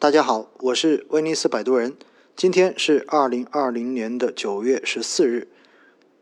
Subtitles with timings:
[0.00, 1.96] 大家好，我是威尼斯摆渡人。
[2.36, 5.48] 今天是二零二零年的九月十四日。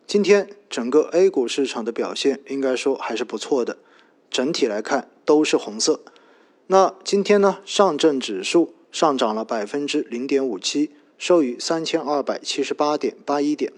[0.06, 3.76] 今天整个 A 股市场的表现应该说还是不错的，
[4.30, 6.00] 整体来看都是红色。
[6.68, 13.72] 那今天呢，上证指数上涨了百分之零点五七，收于三千二百七十八点八一点；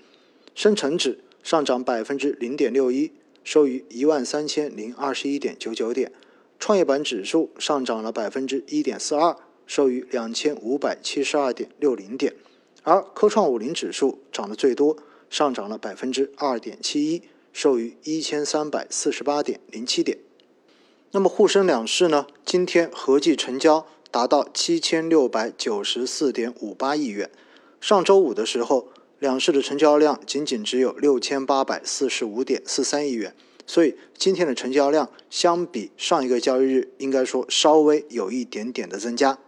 [0.54, 3.10] 深成指上涨百分之零点六一，
[3.42, 6.12] 收于一万三千零二十一点九九点；
[6.60, 9.36] 创业板指数上涨了百分之一点四二。
[9.68, 12.34] 收于两千五百七十二点六零点，
[12.82, 14.96] 而科创五零指数涨得最多，
[15.28, 20.18] 上涨了百分之二点七一，收于一千三百四十八点零七点。
[21.10, 22.26] 那么沪深两市呢？
[22.46, 27.30] 今天合计成交达到七千六百九十四点五八亿元。
[27.78, 33.34] 上周五的时候，两市的成交量仅仅只有六千八百四十五点四三亿元，
[33.66, 39.38] 所以今天的成交量相比上一个交易日，应该说稍微有一点点的增加。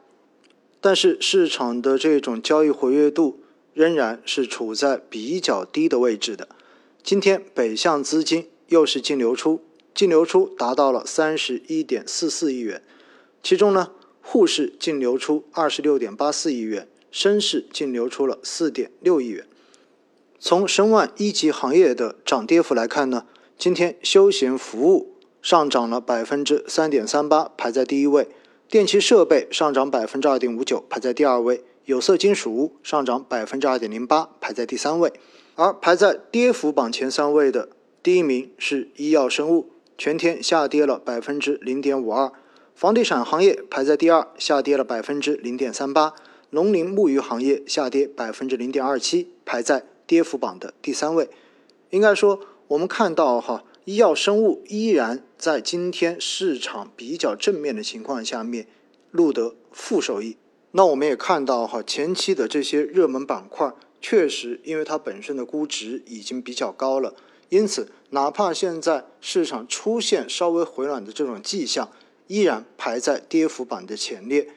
[0.81, 3.41] 但是市场的这种交易活跃度
[3.75, 6.49] 仍然是处在比较低的位置的。
[7.03, 9.63] 今天北向资金又是净流出，
[9.95, 12.83] 净流出达到了三十一点四四亿元，
[13.43, 13.91] 其中呢
[14.23, 19.47] 沪市净流出二十六点八四亿元，深市净流出了四点六亿元。
[20.39, 23.27] 从申万一级行业的涨跌幅来看呢，
[23.59, 28.29] 今天休闲服务上涨了百分之三点三八，排在第一位。
[28.71, 35.13] 电气设备上涨百分之二点五九，排在第二位；有色金属上涨百分之二点零八，排在第三位。
[35.57, 42.33] 而排在跌幅榜前三位的第一名是医药生物，全天下跌了百分之零点五二；
[42.77, 46.15] 房地产行业排在第二，下跌了百分之零点三八；
[46.51, 51.29] 农林牧渔行业下跌百分之零点二七，排在跌幅榜的第三位。
[51.91, 53.65] 应该说，我们看到哈。
[53.91, 58.69] 医药生物依然在今天市场比较正面的情况下面
[59.11, 60.37] 录得负收益。
[60.71, 67.17] 那我们也看到哈，前期的这些热门板块确实因为它本身的估值已经比较高了，
[67.49, 71.91] 因此哪怕现在市场出现稍微回暖的这种迹象，
[72.29, 74.51] 依然排在跌幅榜的前列。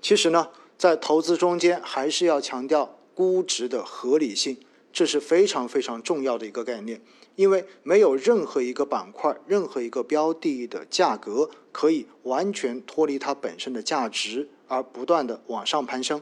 [0.00, 4.58] 其实呢，在投资中间还是要强调估值的合理性，
[4.92, 7.00] 这是非常非常重要的一个概念。
[7.36, 16.20] 因为没有任何一个板块、任何一个标的的价格可以完全脱离它本身的价值而不断的往上攀升。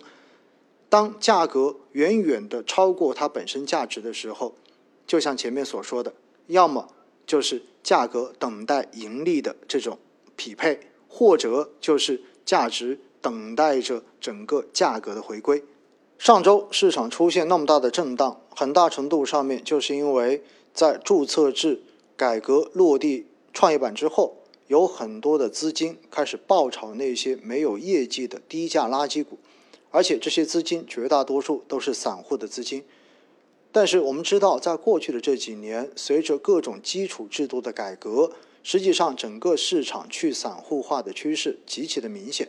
[0.88, 4.54] 当价格远远的超过它本身价值的时候，
[5.06, 6.14] 就像前面所说的，
[6.46, 6.88] 要么
[7.26, 9.98] 就是价格等待盈利的这种
[10.36, 15.64] 匹配，或者就是价值等待着整个价格的回归。
[16.16, 20.42] 上周市场出现那么大的震荡，很大程度上面就是因为。
[20.74, 21.82] 在注册制
[22.16, 24.36] 改革落地创业板之后，
[24.68, 29.38] 有很多的资金开始爆炒那些没有业绩的低价垃圾股，
[29.90, 32.84] 而且这些资金绝大多数都是散户的资金。
[33.72, 38.30] 但是我们知道，在过去的这几年，随着各种基础制度的改革，
[38.62, 42.46] 实际上整个市场去散户化的趋势极其的明显。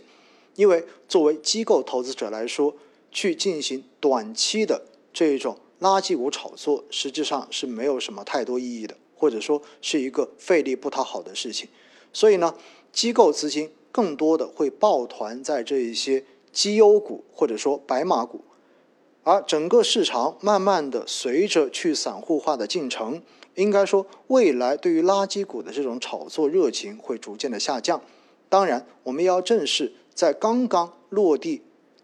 [0.55, 2.75] 因为作为机构投资者来说，
[3.11, 5.57] 去进行短期的这种。
[5.79, 11.69] 垃圾股炒作实际上是没有什么太多意义的，或者说是一个费力不讨好的事情。
[12.11, 12.55] 所以呢，
[12.91, 18.43] 机构资金更多的会抱团在这一些绩优股或者说白马股，
[19.23, 23.21] 而整个市场慢慢的随着去散户化的进程，
[23.55, 28.01] 应该说未来对于垃圾股的这种炒作热情会逐渐的下降。
[28.49, 31.61] 当然，我们要正视在刚刚落地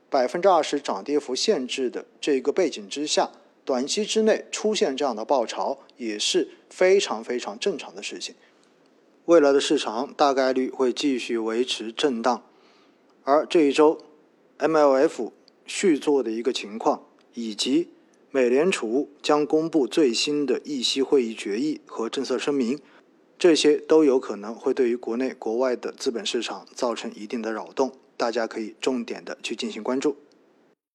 [0.10, 3.32] 百分之二十涨跌幅限制的这个背景之下。
[3.66, 8.36] 短期之内出现这样的爆潮也是非常非常正常的事情。
[9.26, 12.44] 未来的市场大概率会继续维持震荡，
[13.24, 14.00] 而这一周
[14.60, 15.32] MLF
[15.66, 17.90] 续作的一个情况，以及
[18.30, 22.80] 美联储将公布最新的议息会议决议和政策声明，
[23.40, 30.18] 这些都有可能会对于国内国外的资本市场造成一定的扰动，大家可以重点的去进行关注。